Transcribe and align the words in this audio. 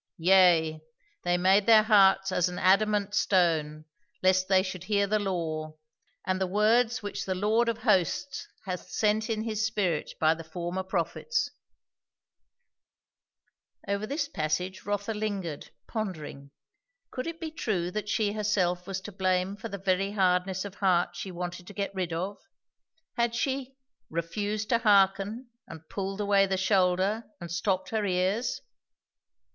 Yea, 0.17 0.81
they 1.21 1.37
made 1.37 1.67
their 1.67 1.83
hearts 1.83 2.31
as 2.31 2.49
an 2.49 2.57
adamant 2.57 3.13
stone, 3.13 3.85
lest 4.23 4.47
they 4.47 4.63
should 4.63 4.85
hear 4.85 5.05
the 5.05 5.19
law, 5.19 5.77
and 6.25 6.41
the 6.41 6.47
words 6.47 7.03
which 7.03 7.23
the 7.25 7.35
Lord 7.35 7.69
of 7.69 7.77
hosts 7.83 8.47
hath 8.65 8.89
sent 8.89 9.29
in 9.29 9.43
his 9.43 9.63
spirit 9.63 10.13
by 10.19 10.33
the 10.33 10.43
former 10.43 10.81
prophets" 10.81 11.51
Over 13.87 14.07
this 14.07 14.27
passage 14.27 14.87
Rotha 14.87 15.13
lingered, 15.13 15.69
pondering. 15.87 16.49
Could 17.11 17.27
it 17.27 17.39
be 17.39 17.51
true 17.51 17.91
that 17.91 18.09
she 18.09 18.33
herself 18.33 18.87
was 18.87 19.01
to 19.01 19.11
blame 19.11 19.55
for 19.55 19.69
the 19.69 19.77
very 19.77 20.13
hardness 20.13 20.65
of 20.65 20.73
heart 20.73 21.15
she 21.15 21.29
wanted 21.31 21.67
to 21.67 21.73
get 21.73 21.93
rid 21.93 22.11
of? 22.11 22.39
Had 23.17 23.35
she 23.35 23.75
"refused 24.09 24.69
to 24.69 24.79
hearken 24.79 25.51
and 25.67 25.87
pulled 25.89 26.19
away 26.19 26.47
the 26.47 26.57
shoulder 26.57 27.25
and 27.39 27.51
stopped 27.51 27.89
her 27.91 28.03
ears"? 28.03 28.61